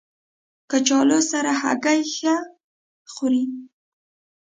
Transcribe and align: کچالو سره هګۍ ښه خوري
کچالو 0.69 1.19
سره 1.31 1.51
هګۍ 1.61 2.01
ښه 2.13 2.35
خوري 3.13 3.43